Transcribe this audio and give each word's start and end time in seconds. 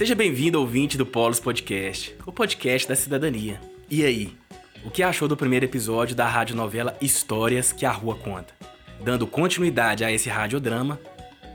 Seja 0.00 0.14
bem-vindo, 0.14 0.58
ouvinte 0.58 0.96
do 0.96 1.04
Polos 1.04 1.38
Podcast, 1.38 2.16
o 2.24 2.32
podcast 2.32 2.88
da 2.88 2.96
cidadania. 2.96 3.60
E 3.90 4.02
aí, 4.02 4.34
o 4.82 4.90
que 4.90 5.02
achou 5.02 5.28
do 5.28 5.36
primeiro 5.36 5.66
episódio 5.66 6.16
da 6.16 6.26
radionovela 6.26 6.96
Histórias 7.02 7.70
que 7.70 7.84
a 7.84 7.90
Rua 7.90 8.16
Conta? 8.16 8.54
Dando 9.04 9.26
continuidade 9.26 10.02
a 10.02 10.10
esse 10.10 10.30
radiodrama, 10.30 10.98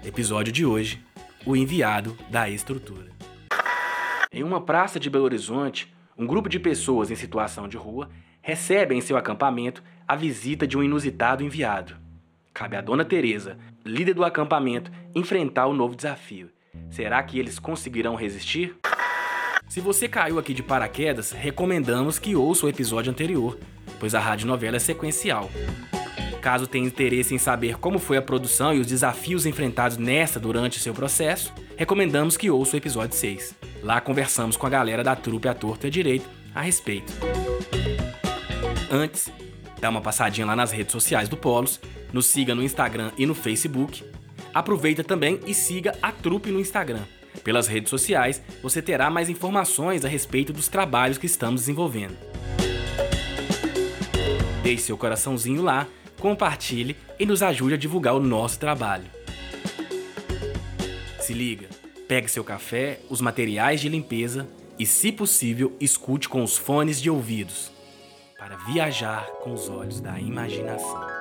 episódio 0.06 0.54
de 0.54 0.64
hoje, 0.64 1.04
O 1.44 1.56
Enviado 1.56 2.16
da 2.30 2.48
Estrutura. 2.48 3.10
Em 4.32 4.44
uma 4.44 4.62
praça 4.62 5.00
de 5.00 5.10
Belo 5.10 5.26
Horizonte, 5.26 5.92
um 6.16 6.28
grupo 6.28 6.48
de 6.48 6.60
pessoas 6.60 7.10
em 7.10 7.16
situação 7.16 7.68
de 7.68 7.78
rua 7.78 8.12
recebe 8.44 8.94
em 8.94 9.02
seu 9.02 9.18
acampamento 9.18 9.82
a 10.08 10.16
visita 10.16 10.68
de 10.68 10.78
um 10.78 10.84
inusitado 10.84 11.44
enviado. 11.44 11.98
Cabe 12.54 12.78
à 12.78 12.82
dona 12.82 13.04
Teresa, 13.04 13.58
líder 13.84 14.14
do 14.14 14.24
acampamento, 14.24 14.92
enfrentar 15.16 15.66
o 15.66 15.74
novo 15.74 15.96
desafio. 15.96 16.52
Será 16.90 17.22
que 17.24 17.38
eles 17.38 17.60
conseguirão 17.60 18.16
resistir? 18.16 18.76
Se 19.68 19.82
você 19.82 20.08
caiu 20.08 20.40
aqui 20.40 20.54
de 20.54 20.64
paraquedas, 20.64 21.32
recomendamos 21.32 22.20
que 22.20 22.36
ouça 22.36 22.66
o 22.66 22.70
episódio 22.70 23.12
anterior, 23.12 23.58
pois 24.00 24.16
a 24.16 24.20
radionovela 24.20 24.78
é 24.78 24.80
sequencial. 24.80 25.50
Caso 26.42 26.68
tenha 26.68 26.86
interesse 26.86 27.34
em 27.34 27.40
saber 27.40 27.78
como 27.78 27.98
foi 27.98 28.18
a 28.18 28.22
produção 28.22 28.74
e 28.74 28.80
os 28.80 28.88
desafios 28.88 29.46
enfrentados 29.46 29.98
nessa 29.98 30.40
durante 30.40 30.80
seu 30.80 30.94
processo, 30.94 31.52
recomendamos 31.76 32.38
que 32.38 32.52
ouça 32.52 32.76
o 32.76 32.78
episódio 32.78 33.18
6. 33.18 33.56
Lá 33.82 34.00
conversamos 34.00 34.56
com 34.56 34.68
a 34.68 34.70
galera 34.70 35.04
da 35.04 35.16
trupe 35.16 35.48
A 35.48 35.54
Torto 35.54 35.86
e 35.86 35.88
a 35.88 35.92
Direito 35.92 36.30
a 36.54 36.62
respeito. 36.62 37.12
Antes, 38.92 39.32
dá 39.82 39.90
uma 39.90 40.02
passadinha 40.02 40.46
lá 40.46 40.56
nas 40.56 40.72
redes 40.72 40.92
sociais 40.92 41.28
do 41.28 41.36
Polos, 41.36 41.82
nos 42.14 42.28
siga 42.28 42.56
no 42.56 42.64
Instagram 42.64 43.12
e 43.18 43.26
no 43.26 43.36
Facebook. 43.36 44.06
Aproveita 44.56 45.04
também 45.04 45.42
e 45.46 45.54
siga 45.54 45.98
a 46.02 46.14
trupe 46.14 46.50
no 46.50 46.62
Instagram. 46.62 47.04
Pelas 47.44 47.68
redes 47.68 47.90
sociais, 47.90 48.42
você 48.64 48.82
terá 48.82 49.10
mais 49.10 49.28
informações 49.30 50.06
a 50.06 50.08
respeito 50.08 50.54
dos 50.54 50.70
trabalhos 50.70 51.18
que 51.18 51.26
estamos 51.26 51.60
desenvolvendo. 51.60 52.16
Deixe 54.64 54.84
seu 54.84 54.98
coraçãozinho 54.98 55.62
lá, 55.62 55.86
compartilhe 56.22 56.96
e 57.20 57.26
nos 57.26 57.44
ajude 57.44 57.74
a 57.74 57.78
divulgar 57.78 58.16
o 58.16 58.20
nosso 58.22 58.58
trabalho. 58.58 59.04
Se 61.20 61.34
liga, 61.34 61.68
pegue 62.08 62.32
seu 62.32 62.44
café, 62.44 63.02
os 63.10 63.20
materiais 63.20 63.82
de 63.82 63.90
limpeza 63.90 64.48
e, 64.80 64.86
se 64.86 65.12
possível, 65.12 65.76
escute 65.82 66.30
com 66.30 66.42
os 66.42 66.56
fones 66.56 67.02
de 67.02 67.10
ouvidos 67.10 67.74
para 68.38 68.56
viajar 68.56 69.26
com 69.44 69.52
os 69.52 69.68
olhos 69.68 70.00
da 70.00 70.18
imaginação. 70.18 71.15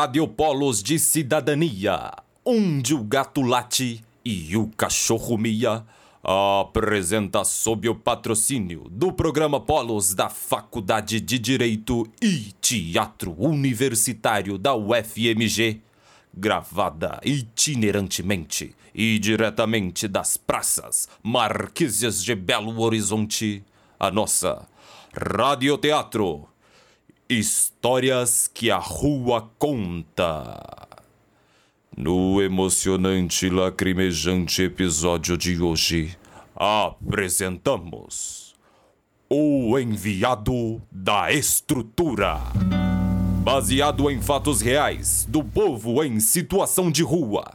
Rádio 0.00 0.26
Polos 0.26 0.82
de 0.82 0.98
Cidadania, 0.98 2.10
onde 2.42 2.94
o 2.94 3.04
gato 3.04 3.42
late 3.42 4.02
e 4.24 4.56
o 4.56 4.66
cachorro 4.68 5.36
mia, 5.36 5.84
apresenta 6.24 7.44
sob 7.44 7.86
o 7.86 7.94
patrocínio 7.94 8.86
do 8.90 9.12
programa 9.12 9.60
Polos 9.60 10.14
da 10.14 10.30
Faculdade 10.30 11.20
de 11.20 11.38
Direito 11.38 12.06
e 12.22 12.50
Teatro 12.62 13.34
Universitário 13.38 14.56
da 14.56 14.74
UFMG, 14.74 15.82
gravada 16.32 17.20
itinerantemente 17.22 18.74
e 18.94 19.18
diretamente 19.18 20.08
das 20.08 20.38
praças 20.38 21.10
Marquesas 21.22 22.24
de 22.24 22.34
Belo 22.34 22.80
Horizonte, 22.80 23.62
a 23.98 24.10
nossa 24.10 24.66
Radioteatro. 25.12 26.49
Histórias 27.32 28.50
que 28.52 28.72
a 28.72 28.78
rua 28.78 29.48
conta. 29.56 30.88
No 31.96 32.42
emocionante 32.42 33.46
e 33.46 33.50
lacrimejante 33.50 34.64
episódio 34.64 35.38
de 35.38 35.62
hoje, 35.62 36.18
apresentamos 36.56 38.56
O 39.28 39.78
Enviado 39.78 40.82
da 40.90 41.32
Estrutura. 41.32 42.40
Baseado 43.44 44.10
em 44.10 44.20
fatos 44.20 44.60
reais 44.60 45.24
do 45.30 45.44
povo 45.44 46.02
em 46.02 46.18
situação 46.18 46.90
de 46.90 47.04
rua. 47.04 47.52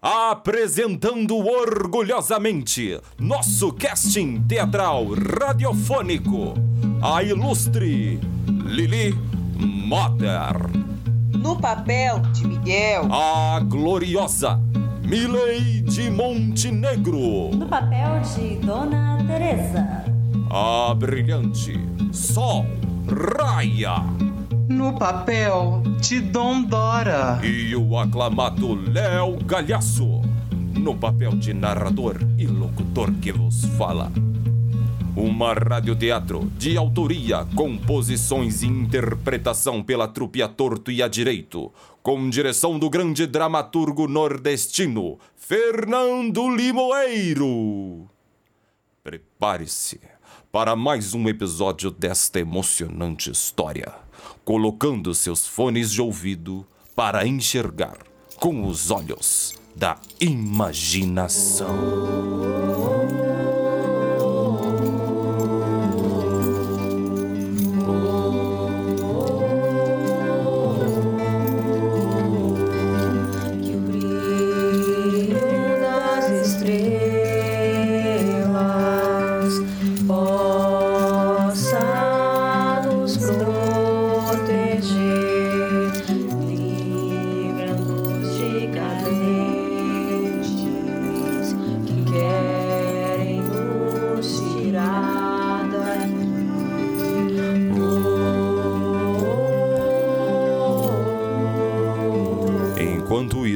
Apresentando 0.00 1.36
orgulhosamente 1.36 2.98
nosso 3.18 3.70
casting 3.74 4.42
teatral 4.44 5.08
radiofônico, 5.10 6.54
a 7.02 7.22
ilustre 7.22 8.18
Lili 8.64 9.14
Motter, 9.56 10.56
No 11.32 11.56
papel 11.56 12.20
de 12.32 12.46
Miguel, 12.46 13.02
a 13.10 13.60
gloriosa 13.60 14.58
Mileide 15.02 16.10
Montenegro, 16.10 17.50
No 17.54 17.66
papel 17.66 18.20
de 18.36 18.56
Dona 18.66 19.18
Teresa. 19.26 20.04
a 20.50 20.94
brilhante 20.94 21.78
Sol 22.12 22.64
Raia 23.08 24.02
No 24.68 24.92
papel 24.98 25.82
de 26.00 26.20
Dom 26.20 26.62
Dora. 26.64 27.40
e 27.42 27.74
o 27.74 27.98
aclamado 27.98 28.74
Léo 28.74 29.38
Galhaço, 29.44 30.22
no 30.74 30.94
papel 30.94 31.32
de 31.32 31.52
narrador 31.52 32.16
e 32.38 32.46
locutor 32.46 33.12
que 33.20 33.32
vos 33.32 33.64
fala. 33.76 34.10
Uma 35.14 35.52
radioteatro 35.52 36.50
de 36.56 36.74
autoria, 36.78 37.44
composições 37.54 38.62
e 38.62 38.66
interpretação 38.66 39.82
pela 39.82 40.08
trupe 40.08 40.40
a 40.42 40.48
torto 40.48 40.90
e 40.90 41.02
a 41.02 41.08
direito, 41.08 41.70
com 42.02 42.30
direção 42.30 42.78
do 42.78 42.88
grande 42.88 43.26
dramaturgo 43.26 44.08
nordestino 44.08 45.18
Fernando 45.36 46.48
Limoeiro. 46.48 48.08
Prepare-se 49.04 50.00
para 50.50 50.74
mais 50.74 51.12
um 51.12 51.28
episódio 51.28 51.90
desta 51.90 52.40
emocionante 52.40 53.30
história, 53.30 53.92
colocando 54.46 55.14
seus 55.14 55.46
fones 55.46 55.92
de 55.92 56.00
ouvido 56.00 56.66
para 56.96 57.26
enxergar 57.26 57.98
com 58.36 58.66
os 58.66 58.90
olhos 58.90 59.52
da 59.76 59.98
imaginação. 60.18 61.68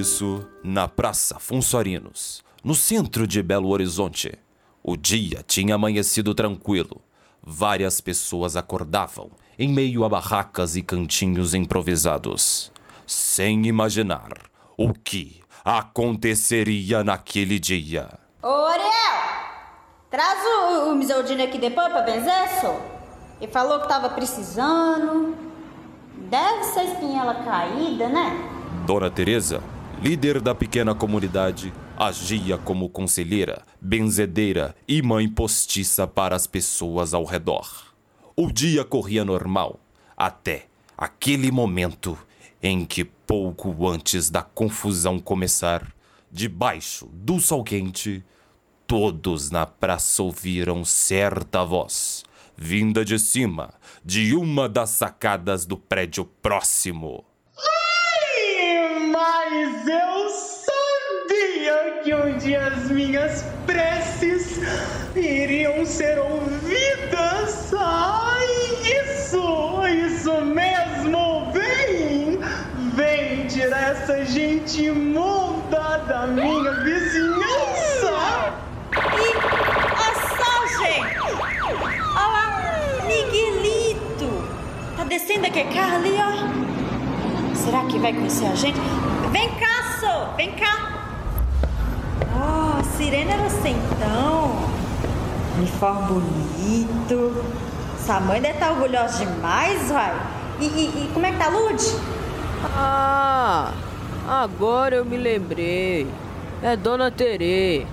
Isso, 0.06 0.47
na 0.62 0.87
Praça 0.87 1.37
Fonsorinos, 1.41 2.44
no 2.62 2.76
centro 2.76 3.26
de 3.26 3.43
Belo 3.43 3.70
Horizonte, 3.70 4.38
o 4.81 4.97
dia 4.97 5.43
tinha 5.44 5.75
amanhecido 5.75 6.32
tranquilo. 6.32 7.03
Várias 7.43 8.00
pessoas 8.00 8.55
acordavam 8.55 9.32
em 9.58 9.69
meio 9.69 10.05
a 10.05 10.08
barracas 10.08 10.76
e 10.76 10.82
cantinhos 10.82 11.55
improvisados, 11.55 12.70
sem 13.05 13.67
imaginar 13.67 14.31
o 14.76 14.93
que 14.93 15.41
aconteceria 15.64 17.03
naquele 17.03 17.58
dia. 17.58 18.08
Ô, 18.41 18.47
Ariel! 18.47 18.91
Traz 20.08 20.38
o, 20.41 20.93
o 20.93 20.94
Misoldino 20.94 21.43
aqui 21.43 21.58
depois 21.58 21.88
pra 21.88 22.03
benzer, 22.03 22.61
só. 22.61 22.81
Ele 23.41 23.50
falou 23.50 23.81
que 23.81 23.88
tava 23.88 24.08
precisando. 24.11 25.35
Deve 26.31 26.62
ser 26.62 26.85
espinhela 26.85 27.35
caída, 27.44 28.08
né? 28.08 28.53
Dona 28.87 29.11
Teresa, 29.11 29.61
líder 30.02 30.40
da 30.40 30.54
pequena 30.54 30.94
comunidade, 30.94 31.72
agia 31.96 32.58
como 32.58 32.88
conselheira, 32.88 33.64
benzedeira 33.81 34.76
e 34.87 35.00
mãe 35.00 35.28
postiça 35.28 36.06
para 36.06 36.37
as 36.37 36.46
pessoas 36.46 37.14
ao 37.14 37.25
redor. 37.25 37.94
O 38.37 38.52
dia 38.52 38.84
corria 38.84 39.25
normal, 39.25 39.81
até 40.16 40.66
aquele 40.96 41.50
momento 41.50 42.16
em 42.62 42.84
que, 42.84 43.04
pouco 43.04 43.88
antes 43.88 44.28
da 44.31 44.43
confusão 44.43 45.19
começar, 45.19 45.93
debaixo 46.31 47.08
do 47.12 47.40
sol 47.40 47.64
quente, 47.64 48.22
todos 48.87 49.50
na 49.50 49.64
praça 49.64 50.22
ouviram 50.22 50.84
certa 50.84 51.64
voz, 51.64 52.22
vinda 52.54 53.04
de 53.04 53.19
cima 53.19 53.72
de 54.04 54.34
uma 54.34 54.69
das 54.69 54.90
sacadas 54.90 55.64
do 55.64 55.76
prédio 55.76 56.26
próximo. 56.43 57.25
Que 62.06 62.55
as 62.55 62.88
minhas 62.88 63.44
preces 63.67 64.61
iriam 65.17 65.85
ser 65.85 66.17
ouvidas. 66.20 67.75
Ai, 67.76 68.47
isso, 69.03 69.82
isso 69.88 70.41
mesmo. 70.43 71.50
Vem, 71.53 72.38
vem 72.94 73.49
tirar 73.49 73.91
essa 73.91 74.25
gente 74.25 74.85
imunda 74.85 75.99
da 76.06 76.29
minha 76.29 76.73
vizinhança. 76.85 78.53
E 79.19 79.32
só, 80.38 80.85
gente! 80.85 81.11
Olha 82.14 83.03
Miguelito! 83.08 84.49
Tá 84.97 85.03
descendo 85.03 85.47
aquele 85.49 85.75
carro 85.75 85.97
ali, 85.97 86.14
ó. 86.20 87.56
Será 87.56 87.85
que 87.87 87.99
vai 87.99 88.12
conhecer 88.12 88.47
a 88.47 88.55
gente? 88.55 88.79
Vem 89.32 89.50
cá, 89.56 89.99
só! 89.99 90.35
Vem 90.37 90.53
cá! 90.53 90.85
Ó, 92.96 93.02
a 93.02 93.02
sirene 93.02 93.31
era 93.31 93.46
então. 93.46 94.56
Uniforme 95.58 96.20
bonito. 96.20 97.44
Essa 97.94 98.20
mãe 98.20 98.40
deve 98.40 98.54
estar 98.54 98.70
orgulhosa 98.72 99.25
demais, 99.25 99.90
vai. 99.90 100.14
E, 100.60 100.64
e, 100.64 101.04
e 101.04 101.10
como 101.12 101.26
é 101.26 101.32
que 101.32 101.38
tá, 101.38 101.48
Lud? 101.48 101.82
Ah, 102.75 103.72
agora 104.26 104.96
eu 104.96 105.04
me 105.04 105.16
lembrei. 105.16 106.06
É 106.62 106.75
Dona 106.76 107.10
Terê. 107.10 107.87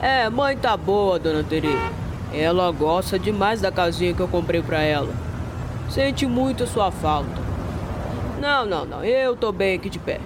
É, 0.00 0.28
mãe 0.30 0.56
tá 0.56 0.76
boa, 0.76 1.18
Dona 1.18 1.44
Terê. 1.44 1.76
Ela 2.32 2.70
gosta 2.72 3.18
demais 3.18 3.60
da 3.60 3.70
casinha 3.70 4.14
que 4.14 4.20
eu 4.20 4.28
comprei 4.28 4.62
pra 4.62 4.80
ela. 4.80 5.12
Sente 5.90 6.26
muito 6.26 6.66
sua 6.66 6.90
falta. 6.90 7.42
Não, 8.40 8.64
não, 8.64 8.84
não. 8.84 9.04
Eu 9.04 9.36
tô 9.36 9.52
bem 9.52 9.76
aqui 9.76 9.90
de 9.90 9.98
pé. 9.98 10.20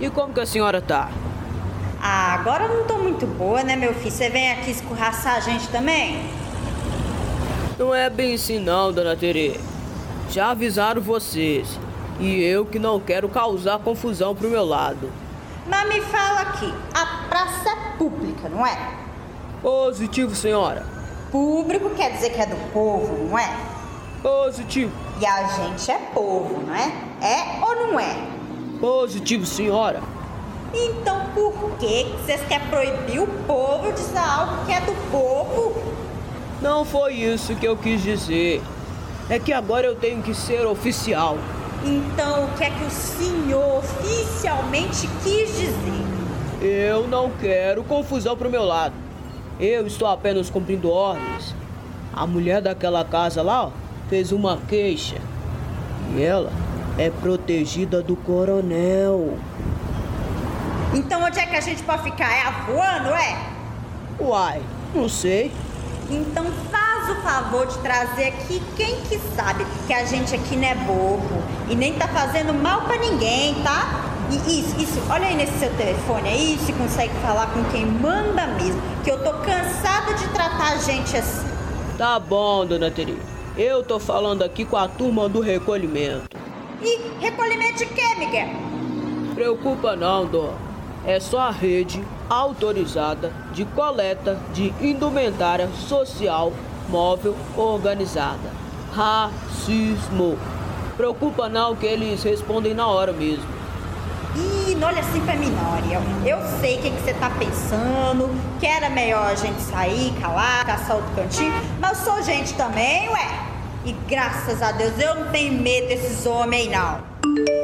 E 0.00 0.10
como 0.10 0.34
que 0.34 0.40
a 0.40 0.46
senhora 0.46 0.80
tá? 0.80 1.08
Agora 2.42 2.64
eu 2.64 2.78
não 2.78 2.84
tô 2.88 2.98
muito 2.98 3.24
boa, 3.24 3.62
né, 3.62 3.76
meu 3.76 3.94
filho? 3.94 4.10
Você 4.10 4.28
vem 4.28 4.50
aqui 4.50 4.72
escorraçar 4.72 5.36
a 5.36 5.38
gente 5.40 5.68
também? 5.68 6.28
Não 7.78 7.94
é 7.94 8.10
bem 8.10 8.34
assim 8.34 8.58
não, 8.58 8.92
Dona 8.92 9.14
Terê. 9.14 9.60
Já 10.28 10.50
avisaram 10.50 11.00
vocês. 11.00 11.78
E 12.18 12.42
eu 12.42 12.66
que 12.66 12.80
não 12.80 12.98
quero 12.98 13.28
causar 13.28 13.78
confusão 13.78 14.34
pro 14.34 14.50
meu 14.50 14.64
lado. 14.64 15.08
Mas 15.68 15.88
me 15.88 16.00
fala 16.00 16.40
aqui, 16.40 16.74
a 16.92 17.28
praça 17.28 17.68
é 17.70 17.96
pública, 17.96 18.48
não 18.48 18.66
é? 18.66 18.76
Positivo, 19.62 20.34
senhora. 20.34 20.84
Público 21.30 21.90
quer 21.90 22.10
dizer 22.10 22.30
que 22.30 22.40
é 22.40 22.46
do 22.46 22.56
povo, 22.72 23.28
não 23.28 23.38
é? 23.38 23.56
Positivo. 24.20 24.90
E 25.20 25.24
a 25.24 25.46
gente 25.46 25.88
é 25.92 25.98
povo, 26.12 26.60
não 26.66 26.74
é? 26.74 26.92
É 27.22 27.64
ou 27.64 27.86
não 27.86 28.00
é? 28.00 28.16
Positivo, 28.80 29.46
senhora. 29.46 30.02
Então 30.74 31.26
por 31.34 31.52
que 31.78 32.04
vocês 32.24 32.40
querem 32.48 32.66
proibir 32.68 33.20
o 33.20 33.26
povo 33.46 33.92
de 33.92 34.00
usar 34.00 34.40
algo 34.40 34.64
que 34.64 34.72
é 34.72 34.80
do 34.80 34.94
povo? 35.10 35.74
Não 36.60 36.84
foi 36.84 37.14
isso 37.14 37.54
que 37.56 37.66
eu 37.66 37.76
quis 37.76 38.02
dizer. 38.02 38.62
É 39.28 39.38
que 39.38 39.52
agora 39.52 39.86
eu 39.86 39.94
tenho 39.94 40.22
que 40.22 40.34
ser 40.34 40.66
oficial. 40.66 41.36
Então 41.84 42.44
o 42.44 42.48
que 42.56 42.64
é 42.64 42.70
que 42.70 42.84
o 42.84 42.90
senhor 42.90 43.78
oficialmente 43.78 45.08
quis 45.22 45.48
dizer? 45.58 46.02
Eu 46.60 47.08
não 47.08 47.30
quero 47.40 47.82
confusão 47.82 48.36
pro 48.36 48.50
meu 48.50 48.62
lado. 48.62 48.94
Eu 49.58 49.86
estou 49.86 50.08
apenas 50.08 50.48
cumprindo 50.48 50.90
ordens. 50.90 51.54
A 52.12 52.26
mulher 52.26 52.62
daquela 52.62 53.04
casa 53.04 53.42
lá 53.42 53.66
ó, 53.66 53.70
fez 54.08 54.30
uma 54.32 54.58
queixa. 54.68 55.16
E 56.14 56.22
ela 56.22 56.52
é 56.98 57.10
protegida 57.10 58.02
do 58.02 58.14
coronel. 58.14 59.36
Então 60.94 61.22
onde 61.24 61.38
é 61.38 61.46
que 61.46 61.56
a 61.56 61.60
gente 61.60 61.82
pode 61.82 62.02
ficar? 62.02 62.30
É 62.30 62.42
avoando, 62.42 63.10
é? 63.10 63.38
Uai, 64.20 64.62
não 64.94 65.08
sei. 65.08 65.50
Então 66.10 66.44
faz 66.70 67.08
o 67.08 67.22
favor 67.22 67.66
de 67.66 67.78
trazer 67.78 68.28
aqui 68.28 68.62
quem 68.76 69.00
que 69.02 69.18
sabe 69.34 69.66
que 69.86 69.94
a 69.94 70.04
gente 70.04 70.34
aqui 70.34 70.54
não 70.56 70.68
é 70.68 70.74
bobo 70.74 71.42
e 71.70 71.74
nem 71.74 71.94
tá 71.94 72.06
fazendo 72.08 72.52
mal 72.52 72.82
pra 72.82 72.98
ninguém, 72.98 73.54
tá? 73.62 74.10
E 74.30 74.60
isso, 74.60 74.78
isso, 74.78 75.02
olha 75.10 75.26
aí 75.26 75.34
nesse 75.34 75.58
seu 75.58 75.70
telefone 75.76 76.28
aí, 76.28 76.58
se 76.64 76.72
consegue 76.74 77.12
falar 77.22 77.46
com 77.48 77.64
quem 77.64 77.86
manda 77.86 78.46
mesmo, 78.48 78.80
que 79.02 79.10
eu 79.10 79.22
tô 79.22 79.32
cansada 79.38 80.14
de 80.14 80.26
tratar 80.28 80.72
a 80.72 80.76
gente 80.76 81.16
assim. 81.16 81.46
Tá 81.96 82.18
bom, 82.18 82.66
dona 82.66 82.90
Teri. 82.90 83.18
Eu 83.56 83.82
tô 83.82 83.98
falando 83.98 84.42
aqui 84.42 84.64
com 84.64 84.76
a 84.76 84.88
turma 84.88 85.28
do 85.28 85.40
recolhimento. 85.40 86.28
E 86.82 86.98
recolhimento 87.20 87.78
de 87.78 87.86
quê, 87.86 88.14
Miguel? 88.18 88.48
Preocupa 89.34 89.96
não, 89.96 90.26
dona. 90.26 90.71
É 91.04 91.18
só 91.18 91.40
a 91.40 91.50
rede 91.50 92.02
autorizada 92.30 93.32
de 93.52 93.64
coleta 93.64 94.38
de 94.52 94.72
indumentária 94.80 95.68
social 95.88 96.52
móvel 96.88 97.34
organizada. 97.56 98.50
Racismo. 98.92 100.38
Preocupa 100.96 101.48
não 101.48 101.74
que 101.74 101.86
eles 101.86 102.22
respondem 102.22 102.74
na 102.74 102.86
hora 102.86 103.12
mesmo. 103.12 103.44
Ih, 104.36 104.74
não 104.76 104.88
olha 104.88 105.00
assim 105.00 105.20
pra 105.20 105.34
mim. 105.34 105.52
Eu 106.24 106.38
sei 106.60 106.78
o 106.78 106.82
que, 106.82 106.90
que 106.90 107.00
você 107.02 107.14
tá 107.14 107.30
pensando, 107.30 108.30
que 108.60 108.66
era 108.66 108.88
melhor 108.88 109.26
a 109.26 109.34
gente 109.34 109.60
sair, 109.60 110.12
calar, 110.20 110.64
caçar 110.64 110.96
outro 110.96 111.10
cantinho, 111.14 111.52
mas 111.80 111.98
eu 111.98 112.04
sou 112.04 112.22
gente 112.22 112.54
também, 112.54 113.08
ué. 113.10 113.26
E 113.84 113.92
graças 114.08 114.62
a 114.62 114.70
Deus 114.72 114.98
eu 114.98 115.16
não 115.16 115.32
tenho 115.32 115.52
medo 115.60 115.88
desses 115.88 116.24
homens 116.24 116.70
não. 116.70 117.00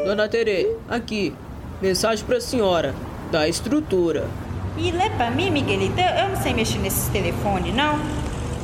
Dona 0.05 0.29
Tere, 0.29 0.77
aqui. 0.89 1.35
Mensagem 1.81 2.25
pra 2.25 2.41
senhora. 2.41 2.95
Da 3.31 3.47
estrutura. 3.47 4.27
E 4.77 4.91
lê 4.91 5.11
pra 5.11 5.31
mim, 5.31 5.51
Miguelito, 5.51 6.01
eu 6.01 6.29
não 6.29 6.37
sei 6.43 6.55
mexer 6.55 6.79
nesses 6.79 7.09
telefones, 7.09 7.75
não. 7.75 7.99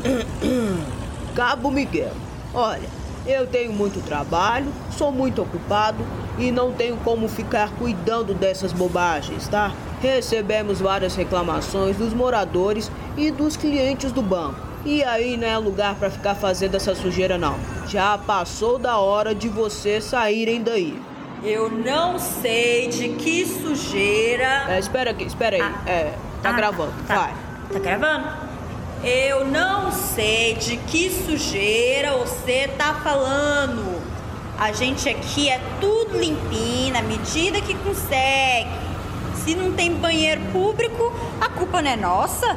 Cabo 1.35 1.71
Miguel. 1.71 2.13
Olha, 2.55 2.89
eu 3.27 3.47
tenho 3.47 3.73
muito 3.73 4.01
trabalho, 4.05 4.67
sou 4.97 5.11
muito 5.11 5.43
ocupado 5.43 5.99
e 6.39 6.51
não 6.51 6.73
tenho 6.73 6.97
como 6.99 7.29
ficar 7.29 7.71
cuidando 7.73 8.33
dessas 8.33 8.73
bobagens, 8.73 9.49
tá? 9.49 9.73
Recebemos 10.01 10.81
várias 10.81 11.17
reclamações 11.17 11.97
dos 11.97 12.13
moradores 12.13 12.91
e 13.17 13.31
dos 13.31 13.57
clientes 13.57 14.13
do 14.13 14.23
banco. 14.23 14.61
E 14.85 15.03
aí 15.03 15.37
não 15.37 15.49
é 15.49 15.59
lugar 15.59 15.95
pra 15.95 16.11
ficar 16.11 16.35
fazendo 16.35 16.75
essa 16.75 16.95
sujeira 16.95 17.39
não. 17.39 17.57
Já 17.89 18.17
passou 18.19 18.79
da 18.79 18.99
hora 18.99 19.35
de 19.35 19.49
vocês 19.49 20.05
saírem 20.05 20.63
daí. 20.63 21.01
Eu 21.45 21.71
não 21.71 22.19
sei 22.19 22.89
de 22.89 23.11
que 23.11 23.45
sujeira. 23.47 24.65
É, 24.69 24.79
espera 24.79 25.11
aqui, 25.11 25.25
espera 25.25 25.57
aí. 25.57 25.63
Ah. 25.63 25.83
É, 25.87 26.15
tá 26.43 26.49
Ah, 26.51 26.53
gravando, 26.53 26.93
tá. 27.07 27.15
vai. 27.17 27.35
Tá 27.73 27.79
gravando? 27.79 28.29
Eu 29.03 29.45
não 29.45 29.93
sei 29.93 30.55
de 30.55 30.79
que 30.79 31.11
sujeira 31.11 32.13
você 32.17 32.69
tá 32.79 32.95
falando. 33.05 34.03
A 34.59 34.73
gente 34.73 35.07
aqui 35.09 35.51
é 35.51 35.61
tudo 35.81 36.17
limpinho, 36.19 36.95
na 36.95 37.03
medida 37.03 37.61
que 37.61 37.75
consegue. 37.75 38.71
Se 39.45 39.55
não 39.55 39.73
tem 39.73 39.95
banheiro 39.95 40.41
público, 40.53 41.13
a 41.41 41.51
culpa 41.51 41.83
não 41.83 41.91
é 41.91 41.97
nossa. 41.97 42.57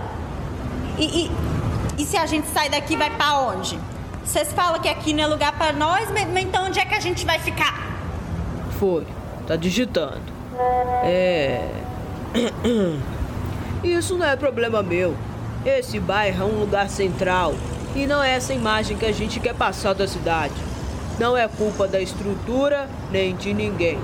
E, 0.97 1.25
e, 1.25 1.31
e 2.01 2.05
se 2.05 2.15
a 2.15 2.25
gente 2.25 2.47
sai 2.47 2.69
daqui, 2.69 2.95
vai 2.95 3.09
pra 3.09 3.39
onde? 3.41 3.77
Vocês 4.23 4.53
falam 4.53 4.79
que 4.79 4.87
aqui 4.87 5.11
não 5.11 5.25
é 5.25 5.27
lugar 5.27 5.51
pra 5.57 5.73
nós, 5.73 6.09
mas 6.11 6.23
então 6.43 6.65
onde 6.65 6.79
é 6.79 6.85
que 6.85 6.95
a 6.95 6.99
gente 7.01 7.25
vai 7.25 7.39
ficar? 7.39 7.96
Foi, 8.79 9.05
tá 9.45 9.55
digitando. 9.55 10.21
É. 11.03 11.69
Isso 13.83 14.17
não 14.17 14.25
é 14.25 14.35
problema 14.35 14.83
meu. 14.83 15.15
Esse 15.65 15.99
bairro 15.99 16.43
é 16.43 16.45
um 16.45 16.59
lugar 16.59 16.89
central 16.89 17.53
e 17.95 18.05
não 18.05 18.23
é 18.23 18.31
essa 18.31 18.53
imagem 18.53 18.97
que 18.97 19.05
a 19.05 19.11
gente 19.11 19.39
quer 19.39 19.55
passar 19.55 19.93
da 19.93 20.07
cidade. 20.07 20.53
Não 21.19 21.35
é 21.35 21.47
culpa 21.47 21.87
da 21.87 21.99
estrutura 21.99 22.87
nem 23.11 23.35
de 23.35 23.53
ninguém. 23.53 23.99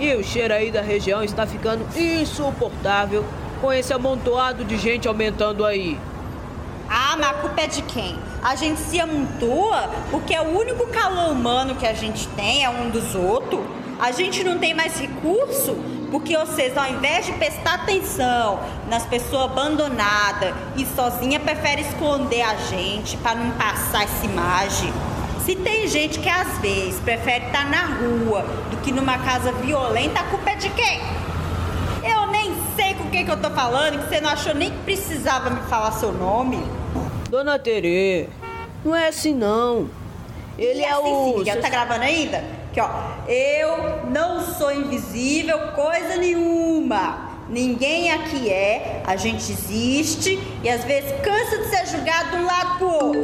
E 0.00 0.14
o 0.14 0.24
cheiro 0.24 0.54
aí 0.54 0.70
da 0.70 0.80
região 0.80 1.22
está 1.22 1.46
ficando 1.46 1.84
insuportável 1.98 3.24
com 3.60 3.72
esse 3.72 3.92
amontoado 3.92 4.64
de 4.64 4.78
gente 4.78 5.08
aumentando 5.08 5.64
aí. 5.64 5.98
Ah, 6.88 7.16
mas 7.18 7.30
a 7.30 7.34
culpa 7.34 7.60
é 7.60 7.66
de 7.66 7.82
quem? 7.82 8.18
A 8.42 8.54
gente 8.54 8.80
se 8.80 8.98
amontoa 8.98 9.90
porque 10.10 10.34
é 10.34 10.40
o 10.40 10.56
único 10.56 10.86
calor 10.86 11.30
humano 11.30 11.74
que 11.74 11.86
a 11.86 11.92
gente 11.92 12.26
tem, 12.28 12.64
é 12.64 12.70
um 12.70 12.88
dos 12.88 13.14
outros. 13.14 13.60
A 13.98 14.12
gente 14.12 14.44
não 14.44 14.58
tem 14.58 14.74
mais 14.74 14.98
recurso 14.98 15.76
porque 16.10 16.36
vocês, 16.36 16.76
ao 16.76 16.88
invés 16.90 17.26
de 17.26 17.32
prestar 17.32 17.74
atenção 17.74 18.60
nas 18.88 19.04
pessoas 19.04 19.44
abandonadas 19.44 20.54
e 20.76 20.86
sozinha, 20.86 21.38
preferem 21.38 21.84
esconder 21.84 22.42
a 22.42 22.54
gente 22.56 23.16
para 23.18 23.34
não 23.34 23.50
passar 23.52 24.04
essa 24.04 24.24
imagem. 24.24 24.92
Se 25.44 25.54
tem 25.56 25.86
gente 25.88 26.18
que 26.18 26.28
às 26.28 26.58
vezes 26.58 27.00
prefere 27.00 27.46
estar 27.46 27.68
na 27.68 27.86
rua 27.96 28.42
do 28.70 28.76
que 28.78 28.92
numa 28.92 29.18
casa 29.18 29.50
violenta, 29.52 30.20
a 30.20 30.24
culpa 30.24 30.50
é 30.50 30.56
de 30.56 30.70
quem? 30.70 31.00
Eu 32.04 32.26
nem 32.28 32.54
sei 32.76 32.94
com 32.94 33.10
quem 33.10 33.24
que 33.24 33.30
eu 33.30 33.40
tô 33.40 33.50
falando, 33.50 33.98
que 33.98 34.08
você 34.08 34.20
não 34.20 34.30
achou 34.30 34.54
nem 34.54 34.70
que 34.70 34.78
precisava 34.78 35.50
me 35.50 35.60
falar 35.62 35.92
seu 35.92 36.12
nome. 36.12 36.62
Dona 37.28 37.58
Terê, 37.58 38.28
não 38.84 38.94
é 38.94 39.08
assim 39.08 39.34
não. 39.34 39.90
Ele 40.56 40.80
E 40.80 40.84
é 40.84 40.90
assim, 40.90 41.02
o. 41.02 41.24
sim, 41.32 41.38
Miguel, 41.38 41.60
tá 41.60 41.68
gravando 41.68 42.02
ainda? 42.04 42.57
Aqui, 42.78 42.80
ó. 42.80 43.30
Eu 43.30 44.10
não 44.10 44.40
sou 44.40 44.72
invisível, 44.72 45.58
coisa 45.72 46.16
nenhuma. 46.16 47.28
Ninguém 47.48 48.12
aqui 48.12 48.48
é. 48.48 49.02
A 49.06 49.16
gente 49.16 49.52
existe 49.52 50.38
e 50.62 50.68
às 50.68 50.84
vezes 50.84 51.12
cansa 51.20 51.58
de 51.58 51.64
ser 51.64 51.86
julgado 51.86 52.30
de 52.30 52.36
um 52.36 52.46
lado 52.46 52.78
pro 52.78 52.88
outro. 52.88 53.22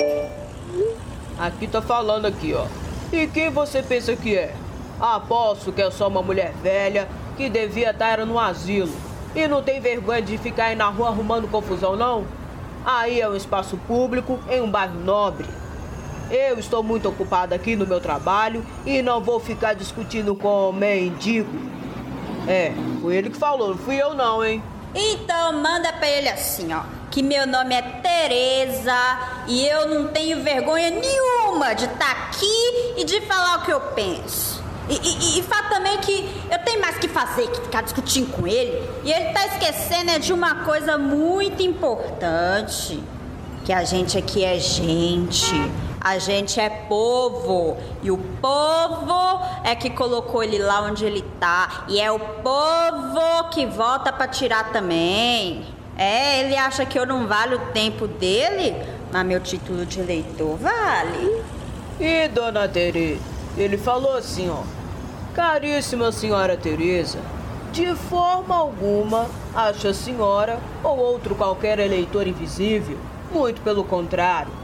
Aqui 1.39 1.67
tá 1.67 1.81
falando 1.81 2.27
aqui, 2.27 2.55
ó. 2.55 2.67
E 3.13 3.27
quem 3.29 3.51
você 3.51 3.83
pensa 3.83 4.17
que 4.17 4.37
é? 4.37 4.55
Aposto 5.01 5.73
que 5.73 5.83
é 5.83 5.91
só 5.91 6.09
uma 6.09 6.23
mulher 6.23 6.53
velha 6.63 7.09
que 7.37 7.49
devia 7.49 7.91
estar 7.91 8.25
no 8.25 8.39
asilo. 8.39 8.93
E 9.35 9.47
não 9.49 9.63
tem 9.63 9.81
vergonha 9.81 10.23
de 10.23 10.39
ficar 10.39 10.67
aí 10.67 10.77
na 10.77 10.89
rua 10.89 11.09
arrumando 11.09 11.49
confusão, 11.49 11.97
não? 11.97 12.25
Aí 12.85 13.21
é 13.21 13.29
um 13.29 13.35
espaço 13.35 13.77
público 13.77 14.39
em 14.49 14.61
um 14.61 14.71
bairro 14.71 14.99
nobre. 15.01 15.47
Eu 16.31 16.59
estou 16.59 16.83
muito 16.83 17.09
ocupada 17.09 17.55
aqui 17.55 17.77
no 17.77 17.87
meu 17.87 18.01
trabalho 18.01 18.65
e 18.87 19.03
não 19.03 19.21
vou 19.21 19.39
ficar 19.39 19.75
discutindo 19.75 20.35
com 20.35 20.71
o 20.71 20.73
mendigo. 20.73 21.51
É, 22.47 22.73
foi 23.01 23.17
ele 23.17 23.31
que 23.31 23.39
falou, 23.39 23.69
não 23.69 23.79
fui 23.79 23.97
eu 23.97 24.15
não, 24.15 24.45
hein? 24.45 24.63
Então 24.95 25.53
manda 25.61 25.93
pra 25.93 26.09
ele 26.09 26.29
assim, 26.29 26.73
ó. 26.73 26.83
Que 27.11 27.23
meu 27.23 27.47
nome 27.47 27.75
é 27.75 27.83
Tereza 27.83 28.93
e 29.47 29.67
eu 29.67 29.89
não 29.89 30.09
tenho 30.09 30.43
vergonha 30.43 30.91
nenhuma 30.91 31.75
de 31.75 31.85
estar 31.85 32.11
aqui 32.11 32.95
e 32.97 33.05
de 33.05 33.21
falar 33.23 33.59
o 33.59 33.63
que 33.63 33.73
eu 33.73 33.81
penso. 33.81 34.63
E, 34.89 34.95
e, 34.95 35.39
e 35.39 35.43
fato 35.43 35.71
também 35.71 35.97
que 35.99 36.29
eu 36.51 36.59
tenho 36.59 36.81
mais 36.81 36.99
que 36.99 37.09
fazer 37.09 37.49
que 37.49 37.61
ficar 37.61 37.83
discutindo 37.83 38.31
com 38.33 38.47
ele. 38.47 38.89
E 39.05 39.13
ele 39.13 39.33
tá 39.33 39.47
esquecendo 39.47 40.11
é 40.11 40.19
de 40.19 40.33
uma 40.33 40.65
coisa 40.65 40.99
muito 40.99 41.63
importante. 41.63 43.03
Que 43.65 43.73
a 43.73 43.83
gente 43.83 44.19
aqui 44.19 44.45
é 44.45 44.59
gente. 44.59 45.55
A 46.05 46.19
gente 46.19 46.61
é 46.61 46.69
povo. 46.69 47.79
E 48.03 48.11
o 48.11 48.19
povo 48.19 49.41
é 49.65 49.75
que 49.75 49.89
colocou 49.89 50.43
ele 50.43 50.59
lá 50.59 50.83
onde 50.83 51.03
ele 51.03 51.23
tá. 51.41 51.87
E 51.89 51.99
é 51.99 52.13
o 52.13 52.19
povo 52.19 53.49
que 53.51 53.65
volta 53.65 54.13
pra 54.13 54.29
tirar 54.29 54.71
também. 54.71 55.65
É, 55.97 56.41
ele 56.41 56.59
acha 56.59 56.85
que 56.85 56.99
eu 56.99 57.07
não 57.07 57.27
vale 57.27 57.55
o 57.55 57.59
tempo 57.73 58.07
dele? 58.07 58.77
Mas 59.11 59.25
meu 59.25 59.41
título 59.41 59.87
de 59.87 60.01
eleitor 60.01 60.59
vale. 60.59 61.43
E 61.99 62.29
dona 62.29 62.69
Tereza, 62.69 63.23
ele 63.57 63.79
falou 63.79 64.15
assim, 64.17 64.51
ó. 64.51 64.63
Caríssima 65.33 66.13
senhora 66.13 66.57
Teresa, 66.57 67.19
de 67.73 67.95
forma 67.95 68.55
alguma 68.55 69.27
acha 69.55 69.89
a 69.89 69.95
senhora 69.95 70.59
ou 70.83 70.99
outro 70.99 71.35
qualquer 71.35 71.79
eleitor 71.79 72.27
invisível. 72.27 72.99
Muito 73.33 73.63
pelo 73.63 73.85
contrário. 73.85 74.64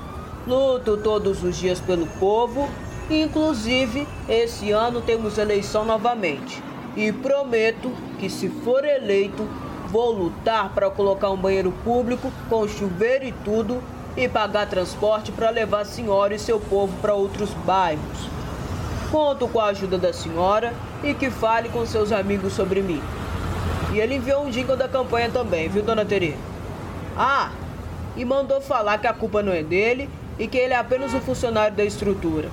Luto 0.50 0.96
todos 0.96 1.44
os 1.44 1.56
dias 1.56 1.78
pelo 1.78 2.08
povo, 2.18 2.68
inclusive 3.08 4.04
esse 4.28 4.72
ano 4.72 5.00
temos 5.00 5.38
eleição 5.38 5.84
novamente. 5.84 6.60
E 6.96 7.12
prometo 7.12 7.92
que 8.18 8.28
se 8.28 8.48
for 8.48 8.84
eleito, 8.84 9.48
vou 9.92 10.10
lutar 10.10 10.70
para 10.74 10.90
colocar 10.90 11.30
um 11.30 11.36
banheiro 11.36 11.70
público 11.84 12.32
com 12.48 12.66
chuveiro 12.66 13.26
e 13.26 13.30
tudo 13.44 13.80
e 14.16 14.28
pagar 14.28 14.66
transporte 14.66 15.30
para 15.30 15.50
levar 15.50 15.82
a 15.82 15.84
senhora 15.84 16.34
e 16.34 16.38
seu 16.40 16.58
povo 16.58 16.92
para 17.00 17.14
outros 17.14 17.50
bairros. 17.64 18.28
Conto 19.08 19.46
com 19.46 19.60
a 19.60 19.66
ajuda 19.66 19.98
da 19.98 20.12
senhora 20.12 20.74
e 21.04 21.14
que 21.14 21.30
fale 21.30 21.68
com 21.68 21.86
seus 21.86 22.10
amigos 22.10 22.54
sobre 22.54 22.82
mim. 22.82 23.00
E 23.92 24.00
ele 24.00 24.16
enviou 24.16 24.44
um 24.44 24.50
jingle 24.50 24.76
da 24.76 24.88
campanha 24.88 25.30
também, 25.30 25.68
viu, 25.68 25.84
dona 25.84 26.04
Teresa? 26.04 26.38
Ah, 27.16 27.52
e 28.16 28.24
mandou 28.24 28.60
falar 28.60 28.98
que 28.98 29.06
a 29.06 29.12
culpa 29.12 29.44
não 29.44 29.52
é 29.52 29.62
dele 29.62 30.10
e 30.40 30.48
que 30.48 30.56
ele 30.56 30.72
é 30.72 30.76
apenas 30.78 31.12
um 31.12 31.20
funcionário 31.20 31.76
da 31.76 31.84
estrutura. 31.84 32.48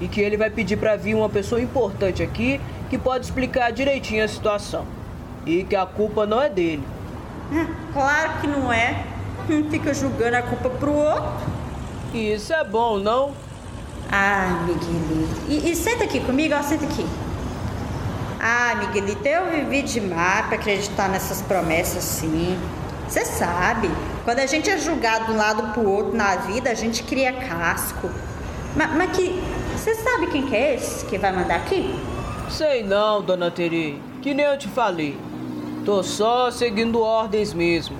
E 0.00 0.08
que 0.08 0.18
ele 0.18 0.38
vai 0.38 0.48
pedir 0.48 0.78
para 0.78 0.96
vir 0.96 1.14
uma 1.14 1.28
pessoa 1.28 1.60
importante 1.60 2.22
aqui 2.22 2.58
que 2.88 2.96
pode 2.96 3.26
explicar 3.26 3.70
direitinho 3.70 4.24
a 4.24 4.28
situação. 4.28 4.86
E 5.44 5.62
que 5.62 5.76
a 5.76 5.84
culpa 5.84 6.24
não 6.24 6.40
é 6.40 6.48
dele. 6.48 6.82
Claro 7.92 8.40
que 8.40 8.46
não 8.46 8.72
é. 8.72 9.04
Hum, 9.50 9.68
Fica 9.70 9.92
julgando 9.92 10.36
a 10.38 10.42
culpa 10.42 10.70
pro 10.70 10.90
outro. 10.90 11.46
Isso 12.14 12.54
é 12.54 12.64
bom, 12.64 12.98
não? 12.98 13.32
Ah, 14.10 14.64
Miguelito. 14.66 15.40
E, 15.48 15.70
e 15.70 15.76
senta 15.76 16.04
aqui 16.04 16.20
comigo, 16.20 16.54
ó, 16.54 16.62
senta 16.62 16.86
aqui. 16.86 17.06
Ah, 18.40 18.74
Miguelito, 18.76 19.26
eu 19.28 19.50
vivi 19.50 19.82
demais 19.82 20.46
pra 20.46 20.54
acreditar 20.56 21.10
nessas 21.10 21.42
promessas 21.42 22.04
sim. 22.04 22.58
Você 23.08 23.24
sabe, 23.24 23.90
quando 24.22 24.40
a 24.40 24.46
gente 24.46 24.68
é 24.68 24.76
julgado 24.76 25.26
de 25.26 25.32
um 25.32 25.36
lado 25.36 25.72
pro 25.72 25.88
outro 25.88 26.14
na 26.14 26.36
vida, 26.36 26.68
a 26.70 26.74
gente 26.74 27.02
cria 27.02 27.32
casco. 27.32 28.10
Mas, 28.76 28.94
mas 28.94 29.16
que. 29.16 29.42
Você 29.74 29.94
sabe 29.94 30.26
quem 30.26 30.46
que 30.46 30.54
é 30.54 30.74
esse 30.74 31.06
que 31.06 31.16
vai 31.16 31.32
mandar 31.32 31.56
aqui? 31.56 31.94
Sei 32.50 32.82
não, 32.82 33.22
dona 33.22 33.50
Teri. 33.50 34.02
Que 34.20 34.34
nem 34.34 34.44
eu 34.44 34.58
te 34.58 34.68
falei. 34.68 35.18
Tô 35.86 36.02
só 36.02 36.50
seguindo 36.50 37.00
ordens 37.00 37.54
mesmo. 37.54 37.96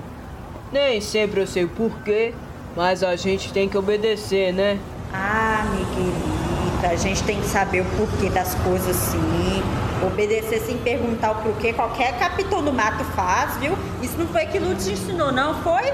Nem 0.71 1.01
sempre 1.01 1.41
eu 1.41 1.47
sei 1.47 1.63
o 1.63 1.69
porquê, 1.69 2.35
mas 2.75 3.01
a 3.01 3.15
gente 3.15 3.51
tem 3.51 3.67
que 3.67 3.77
obedecer, 3.77 4.53
né? 4.53 4.77
Ah, 5.11 5.65
Miguelito, 5.71 6.85
a 6.85 6.95
gente 6.95 7.23
tem 7.23 7.41
que 7.41 7.47
saber 7.47 7.81
o 7.81 7.85
porquê 7.85 8.29
das 8.29 8.53
coisas 8.55 8.95
sim. 8.95 9.63
Obedecer 10.05 10.61
sem 10.61 10.77
perguntar 10.77 11.31
o 11.31 11.35
porquê, 11.43 11.73
qualquer 11.73 12.17
capitão 12.17 12.63
do 12.63 12.71
mato 12.71 13.03
faz, 13.15 13.57
viu? 13.57 13.77
Isso 14.01 14.17
não 14.17 14.27
foi 14.27 14.43
aquilo 14.43 14.75
que 14.75 14.83
te 14.83 14.91
ensinou, 14.91 15.31
não 15.31 15.61
foi? 15.61 15.93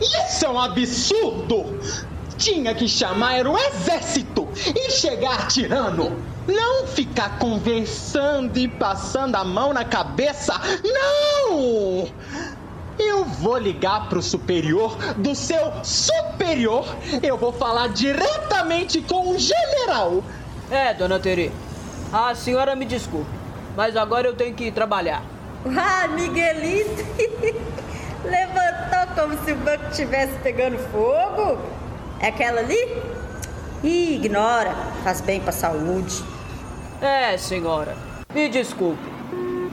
Isso 0.00 0.44
é 0.44 0.48
um 0.48 0.58
absurdo! 0.58 1.78
Tinha 2.36 2.74
que 2.74 2.88
chamar 2.88 3.36
era 3.36 3.50
o 3.50 3.56
exército 3.56 4.48
e 4.74 4.90
chegar 4.90 5.46
tirando. 5.48 6.10
Não 6.46 6.86
ficar 6.88 7.38
conversando 7.38 8.58
e 8.58 8.66
passando 8.66 9.36
a 9.36 9.44
mão 9.44 9.72
na 9.72 9.84
cabeça. 9.84 10.60
Não! 10.82 12.08
Eu 12.98 13.24
vou 13.24 13.58
ligar 13.58 14.08
pro 14.08 14.20
superior 14.20 14.96
do 15.16 15.34
seu 15.34 15.72
superior. 15.84 16.84
Eu 17.22 17.36
vou 17.36 17.52
falar 17.52 17.88
diretamente 17.88 19.00
com 19.02 19.30
o 19.30 19.38
general. 19.38 20.22
É, 20.70 20.92
dona 20.94 21.20
Teri. 21.20 21.52
A 22.12 22.34
senhora 22.34 22.76
me 22.76 22.84
desculpe, 22.84 23.30
mas 23.74 23.96
agora 23.96 24.26
eu 24.26 24.34
tenho 24.34 24.54
que 24.54 24.64
ir 24.64 24.72
trabalhar. 24.72 25.22
Ah, 25.64 26.08
Miguelito 26.08 27.04
levantou 28.24 29.14
como 29.14 29.44
se 29.44 29.52
o 29.52 29.56
banco 29.56 29.84
estivesse 29.90 30.32
pegando 30.42 30.76
fogo. 30.90 31.56
É 32.18 32.26
aquela 32.26 32.60
ali? 32.60 32.76
Ih, 33.84 34.16
ignora, 34.16 34.74
faz 35.04 35.20
bem 35.20 35.40
pra 35.40 35.52
saúde. 35.52 36.22
É, 37.00 37.38
senhora. 37.38 37.96
Me 38.34 38.48
desculpe, 38.48 39.08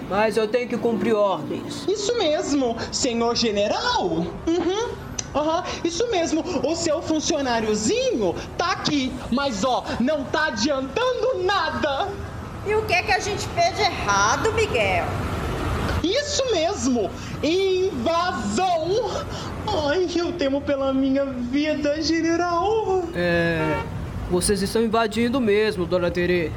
mas 0.09 0.37
eu 0.37 0.47
tenho 0.47 0.69
que 0.69 0.77
cumprir 0.77 1.15
ordens. 1.15 1.85
Isso 1.87 2.15
mesmo, 2.17 2.77
senhor 2.91 3.35
general. 3.35 4.05
Uhum. 4.05 5.09
Aham, 5.35 5.63
isso 5.83 6.07
mesmo. 6.09 6.43
O 6.63 6.75
seu 6.75 7.01
funcionáriozinho 7.01 8.35
tá 8.57 8.73
aqui, 8.73 9.11
mas 9.31 9.63
ó, 9.63 9.83
não 9.99 10.23
tá 10.23 10.47
adiantando 10.47 11.43
nada. 11.43 12.07
E 12.69 12.75
o 12.75 12.83
que 12.83 12.93
é 12.93 13.01
que 13.01 13.11
a 13.11 13.17
gente 13.17 13.47
fez 13.47 13.75
de 13.77 13.81
errado, 13.81 14.53
Miguel? 14.53 15.05
Isso 16.03 16.43
mesmo, 16.51 17.09
invasão. 17.41 19.09
Ai, 19.87 20.07
eu 20.15 20.31
temo 20.33 20.61
pela 20.61 20.93
minha 20.93 21.25
vida, 21.25 21.99
general. 21.99 23.05
É. 23.15 23.81
Vocês 24.29 24.61
estão 24.61 24.83
invadindo 24.83 25.41
mesmo, 25.41 25.87
dona 25.87 26.11
Tere. 26.11 26.53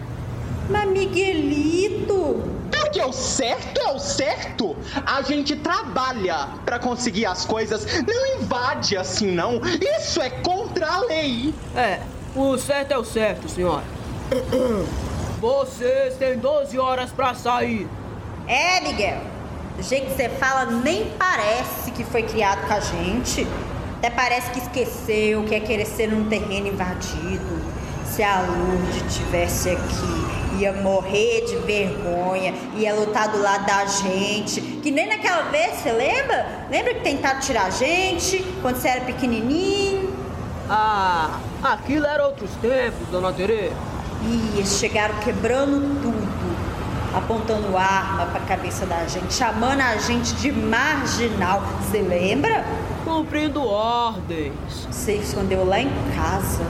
Mas 0.69 0.90
Miguelito, 0.90 2.42
Por 2.71 2.81
Porque 2.83 3.00
o 3.00 3.12
certo 3.12 3.81
é 3.81 3.92
o 3.92 3.99
certo. 3.99 4.76
A 5.07 5.23
gente 5.23 5.57
trabalha 5.57 6.49
pra 6.66 6.78
conseguir 6.78 7.25
as 7.25 7.47
coisas, 7.47 7.87
não 8.07 8.38
invade 8.38 8.99
assim 8.99 9.31
não. 9.31 9.62
Isso 9.99 10.21
é 10.21 10.28
contra 10.28 10.87
a 10.88 11.00
lei. 11.07 11.54
É, 11.75 12.00
o 12.37 12.59
certo 12.59 12.92
é 12.92 12.99
o 12.99 13.04
certo, 13.04 13.49
senhora. 13.49 13.85
Vocês 15.42 16.14
têm 16.18 16.38
12 16.38 16.78
horas 16.78 17.11
pra 17.11 17.34
sair. 17.34 17.88
É, 18.46 18.80
Miguel. 18.80 19.22
Do 19.76 19.82
jeito 19.82 20.06
que 20.06 20.14
você 20.14 20.28
fala, 20.28 20.66
nem 20.66 21.11
parece 21.18 21.90
que 21.90 22.04
foi 22.04 22.22
criado 22.22 22.64
com 22.68 22.72
a 22.72 22.78
gente. 22.78 23.44
Até 23.99 24.08
parece 24.08 24.52
que 24.52 24.61
esqueceu 24.61 25.42
que 25.42 25.52
é 25.52 25.58
querer 25.58 25.84
ser 25.84 26.06
num 26.06 26.28
terreno 26.28 26.68
invadido. 26.68 27.61
Se 28.06 28.22
a 28.22 28.40
Lourdes 28.40 29.16
tivesse 29.16 29.70
aqui, 29.70 30.61
ia 30.61 30.72
morrer 30.75 31.44
de 31.44 31.56
vergonha, 31.56 32.54
ia 32.76 32.94
lutar 32.94 33.28
do 33.28 33.42
lado 33.42 33.66
da 33.66 33.84
gente. 33.84 34.61
Que 34.61 34.92
nem 34.92 35.08
naquela 35.08 35.50
vez, 35.50 35.75
você 35.75 35.90
lembra? 35.90 36.68
Lembra 36.70 36.94
que 36.94 37.00
tentaram 37.00 37.40
tirar 37.40 37.66
a 37.66 37.70
gente 37.70 38.44
quando 38.62 38.76
você 38.76 38.87
era 38.87 39.00
pequenininho? 39.00 40.08
Ah, 40.70 41.40
aquilo 41.64 42.06
era 42.06 42.28
outros 42.28 42.52
tempos, 42.62 43.08
dona 43.11 43.32
Terê. 43.32 43.72
E 44.25 44.59
eles 44.59 44.79
chegaram 44.79 45.14
quebrando 45.17 45.81
tudo, 46.00 47.17
apontando 47.17 47.76
arma 47.76 48.26
pra 48.26 48.41
cabeça 48.41 48.87
da 48.87 49.05
gente, 49.07 49.35
chamando 49.35 49.81
a 49.81 49.97
gente 49.97 50.35
de 50.35 50.52
marginal. 50.52 51.62
Você 51.81 52.00
lembra? 52.00 52.64
Cumprindo 53.05 53.67
ordens. 53.67 54.55
Você 54.91 55.14
escondeu 55.14 55.64
lá 55.64 55.81
em 55.81 55.91
casa. 56.14 56.64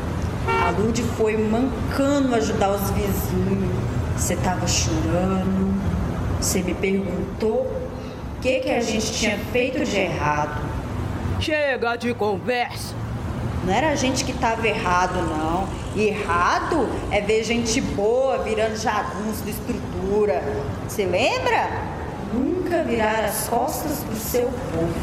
A 0.65 0.71
Lud 0.71 1.03
foi 1.17 1.37
mancando 1.37 2.35
ajudar 2.35 2.71
os 2.71 2.91
vizinhos. 2.91 3.77
Você 4.17 4.35
tava 4.37 4.67
chorando. 4.67 5.81
Você 6.41 6.63
me 6.63 6.75
perguntou 6.75 7.67
o 8.37 8.41
que, 8.41 8.61
que 8.61 8.71
a 8.71 8.81
gente 8.81 9.13
tinha 9.13 9.39
feito 9.53 9.85
de 9.85 9.97
errado. 9.97 10.61
Chega 11.39 11.97
de 11.97 12.15
conversa. 12.15 12.95
Não 13.65 13.73
era 13.73 13.91
a 13.91 13.95
gente 13.95 14.25
que 14.25 14.33
tava 14.33 14.67
errado, 14.67 15.15
não. 15.23 15.82
Errado 15.97 16.89
é 17.11 17.21
ver 17.21 17.45
gente 17.45 17.79
boa 17.81 18.39
virando 18.39 18.77
jagunço 18.77 19.45
de 19.45 19.51
estrutura. 19.51 20.43
Você 20.89 21.05
lembra? 21.05 21.69
Nunca 22.33 22.83
virar 22.83 23.25
as 23.25 23.47
costas 23.47 23.99
pro 23.99 24.17
seu 24.17 24.47
povo. 24.73 24.95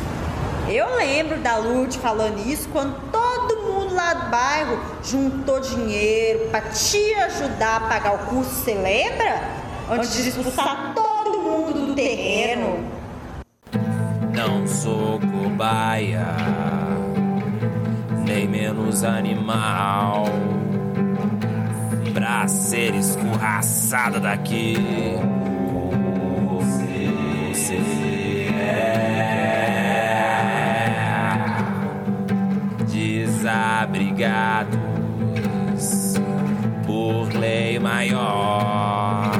Eu 0.67 0.95
lembro 0.95 1.37
da 1.37 1.57
Lourdes 1.57 1.97
falando 1.97 2.39
isso 2.39 2.67
quando 2.69 2.95
todo 3.11 3.61
mundo 3.61 3.93
lá 3.93 4.13
do 4.13 4.29
bairro 4.31 4.79
juntou 5.03 5.59
dinheiro 5.59 6.47
pra 6.49 6.61
te 6.61 7.13
ajudar 7.13 7.77
a 7.77 7.79
pagar 7.81 8.15
o 8.15 8.17
curso, 8.25 8.51
você 8.51 8.73
lembra? 8.73 9.43
Antes 9.91 10.23
de 10.23 10.29
expulsar 10.29 10.93
todo 10.95 11.39
mundo 11.39 11.87
do 11.87 11.95
terreno. 11.95 12.83
Não 14.35 14.65
sou 14.67 15.19
cobaia, 15.19 16.25
nem 18.25 18.47
menos 18.47 19.03
animal. 19.03 20.25
Pra 22.19 22.45
ser 22.49 22.93
escorraçada 22.95 24.19
daqui, 24.19 24.75
você 26.49 27.77
é. 28.51 28.89
Desabrigados 32.85 34.77
por 36.85 37.33
lei 37.39 37.79
maior, 37.79 39.31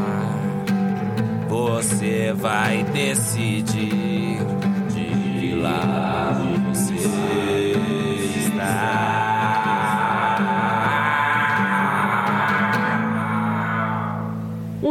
você 1.50 2.32
vai 2.34 2.86
decidir 2.94 4.40
de 4.88 5.56
lá 5.56 6.42
você 6.70 6.94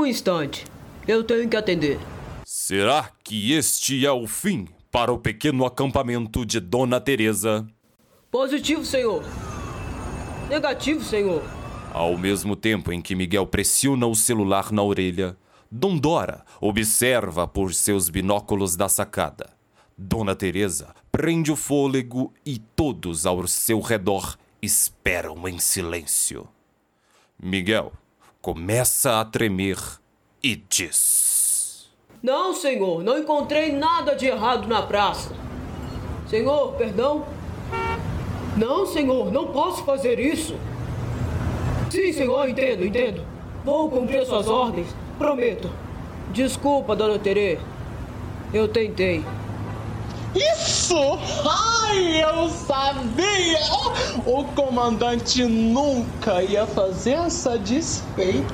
instante. 0.09 0.65
Eu 1.07 1.23
tenho 1.23 1.49
que 1.49 1.57
atender. 1.57 1.99
Será 2.45 3.11
que 3.23 3.53
este 3.53 4.05
é 4.05 4.11
o 4.11 4.27
fim 4.27 4.67
para 4.91 5.13
o 5.13 5.19
pequeno 5.19 5.65
acampamento 5.65 6.45
de 6.45 6.61
Dona 6.61 7.01
Teresa? 7.01 7.67
Positivo, 8.31 8.85
senhor. 8.85 9.23
Negativo, 10.49 11.05
senhor. 11.05 11.43
Ao 11.93 12.17
mesmo 12.17 12.57
tempo 12.57 12.93
em 12.93 13.01
que 13.01 13.15
Miguel 13.15 13.47
pressiona 13.47 14.07
o 14.07 14.15
celular 14.15 14.73
na 14.73 14.83
orelha, 14.83 15.37
Dom 15.71 15.97
Dora 15.97 16.45
observa 16.61 17.47
por 17.47 17.75
seus 17.75 18.09
binóculos 18.09 18.77
da 18.77 18.89
sacada. 18.89 19.51
Dona 19.97 20.35
Teresa 20.35 20.95
prende 21.11 21.51
o 21.51 21.57
fôlego 21.57 22.33
e 22.45 22.59
todos 22.59 23.27
ao 23.27 23.47
seu 23.47 23.81
redor 23.81 24.37
esperam 24.63 25.49
em 25.49 25.59
silêncio. 25.59 26.49
Miguel 27.43 27.93
começa 28.41 29.21
a 29.21 29.25
tremer 29.25 29.79
e 30.43 30.57
diz: 30.57 31.89
Não, 32.23 32.55
senhor, 32.55 33.03
não 33.03 33.19
encontrei 33.19 33.73
nada 33.73 34.15
de 34.15 34.27
errado 34.27 34.69
na 34.69 34.83
praça. 34.83 35.35
Senhor, 36.29 36.75
perdão? 36.75 37.25
Não, 38.57 38.87
senhor, 38.87 39.33
não 39.33 39.49
posso 39.49 39.85
fazer 39.85 40.19
isso. 40.19 40.57
Sim, 41.91 42.13
senhor, 42.13 42.49
entendo, 42.49 42.85
entendo. 42.85 43.25
Vou 43.65 43.91
cumprir 43.91 44.27
suas 44.27 44.49
ordens, 44.49 44.89
prometo. 45.17 45.71
Desculpa, 46.33 46.95
dona 46.95 47.19
Terê. 47.19 47.59
Eu 48.53 48.69
tentei. 48.69 49.25
Isso! 50.35 51.19
Ai, 51.45 52.23
eu 52.23 52.49
sabia! 52.51 53.59
O 54.27 54.45
comandante 54.45 55.45
nunca 55.45 56.43
ia 56.43 56.67
fazer 56.67 57.13
essa 57.13 57.59
desfeita. 57.59 58.45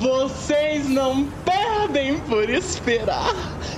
Vocês 0.00 0.88
não 0.88 1.26
perdem 1.44 2.18
por 2.20 2.48
esperar. 2.48 3.34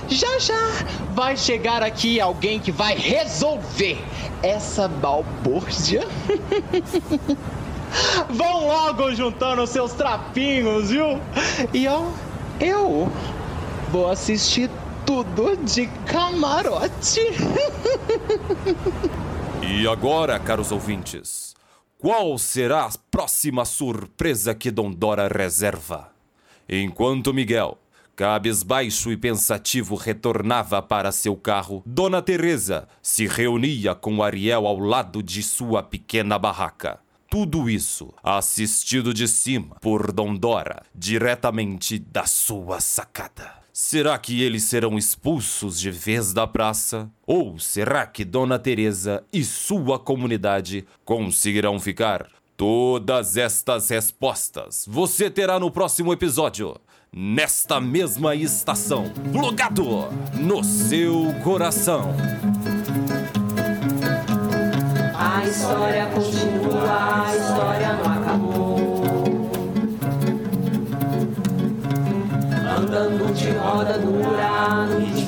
Já 0.07 0.39
já 0.39 0.85
vai 1.13 1.35
chegar 1.35 1.83
aqui 1.83 2.19
alguém 2.19 2.59
que 2.59 2.71
vai 2.71 2.95
resolver 2.95 4.01
essa 4.41 4.87
balbúrdia. 4.87 6.07
Vão 8.29 8.67
logo 8.67 9.13
juntando 9.15 9.65
seus 9.65 9.93
trapinhos, 9.93 10.91
viu? 10.91 11.19
E 11.73 11.87
ó, 11.87 12.03
eu 12.59 13.11
vou 13.91 14.09
assistir 14.09 14.69
tudo 15.09 15.57
de 15.57 15.87
camarote. 16.05 17.21
E 19.67 19.87
agora, 19.87 20.37
caros 20.37 20.71
ouvintes, 20.71 21.55
qual 21.97 22.37
será 22.37 22.85
a 22.85 22.91
próxima 23.09 23.65
surpresa 23.65 24.53
que 24.53 24.69
Dom 24.69 24.91
Dora 24.91 25.27
reserva? 25.27 26.11
Enquanto 26.69 27.33
Miguel, 27.33 27.79
cabisbaixo 28.15 29.11
e 29.11 29.17
pensativo, 29.17 29.95
retornava 29.95 30.79
para 30.79 31.11
seu 31.11 31.35
carro, 31.35 31.81
Dona 31.87 32.21
Teresa 32.21 32.87
se 33.01 33.25
reunia 33.25 33.95
com 33.95 34.21
Ariel 34.21 34.67
ao 34.67 34.77
lado 34.77 35.23
de 35.23 35.41
sua 35.41 35.81
pequena 35.81 36.37
barraca. 36.37 36.99
Tudo 37.29 37.69
isso 37.69 38.11
assistido 38.23 39.13
de 39.13 39.27
cima 39.27 39.75
por 39.81 40.11
Dom 40.11 40.35
Dora, 40.35 40.81
diretamente 40.95 41.99
da 41.99 42.25
sua 42.25 42.79
sacada. 42.79 43.53
Será 43.71 44.17
que 44.17 44.41
eles 44.41 44.63
serão 44.63 44.97
expulsos 44.97 45.79
de 45.79 45.91
vez 45.91 46.33
da 46.33 46.47
praça? 46.47 47.07
Ou 47.27 47.59
será 47.59 48.07
que 48.07 48.25
Dona 48.25 48.57
Teresa 48.57 49.23
e 49.31 49.43
sua 49.43 49.99
comunidade 49.99 50.87
conseguirão 51.05 51.79
ficar? 51.79 52.27
Todas 52.57 53.37
estas 53.37 53.89
respostas 53.89 54.83
você 54.87 55.29
terá 55.29 55.59
no 55.59 55.69
próximo 55.69 56.11
episódio, 56.11 56.75
nesta 57.13 57.79
mesma 57.79 58.33
estação, 58.33 59.05
plugado 59.31 60.09
no 60.33 60.63
seu 60.63 61.31
coração. 61.43 62.11
A 65.39 65.45
história 65.45 66.05
continua, 66.07 67.25
a 67.25 67.33
história 67.33 67.93
não 67.93 68.11
acabou. 68.11 69.01
Andando 72.77 73.33
de 73.33 73.51
roda 73.51 73.97
dura 73.99 74.85
no 74.87 75.18